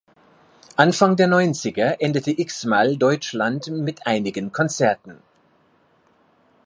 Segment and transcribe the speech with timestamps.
[0.77, 5.19] Anfang der Neunziger endete Xmal Deutschland mit einigen Konzerten.